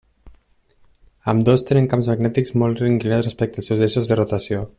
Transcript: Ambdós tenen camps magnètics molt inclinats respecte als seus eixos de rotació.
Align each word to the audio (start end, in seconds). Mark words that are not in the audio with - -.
Ambdós 1.33 1.65
tenen 1.67 1.89
camps 1.91 2.09
magnètics 2.13 2.57
molt 2.63 2.83
inclinats 2.89 3.31
respecte 3.31 3.63
als 3.63 3.71
seus 3.73 3.87
eixos 3.91 4.11
de 4.13 4.21
rotació. 4.23 4.69